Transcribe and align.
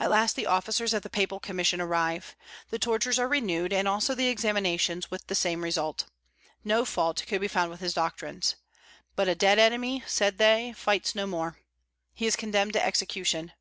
At 0.00 0.08
last 0.10 0.36
the 0.36 0.46
officers 0.46 0.94
of 0.94 1.02
the 1.02 1.10
papal 1.10 1.38
commission 1.38 1.82
arrive. 1.82 2.34
The 2.70 2.78
tortures 2.78 3.18
are 3.18 3.28
renewed, 3.28 3.74
and 3.74 3.86
also 3.86 4.14
the 4.14 4.28
examinations, 4.28 5.10
with 5.10 5.26
the 5.26 5.34
same 5.34 5.62
result. 5.62 6.06
No 6.64 6.86
fault 6.86 7.22
could 7.26 7.42
be 7.42 7.46
found 7.48 7.68
with 7.70 7.80
his 7.80 7.92
doctrines. 7.92 8.56
"But 9.16 9.28
a 9.28 9.34
dead 9.34 9.58
enemy," 9.58 10.02
said 10.06 10.38
they, 10.38 10.72
"fights 10.72 11.14
no 11.14 11.26
more." 11.26 11.58
He 12.14 12.24
is 12.24 12.36
condemned 12.36 12.72
to 12.72 12.82
execution. 12.82 13.52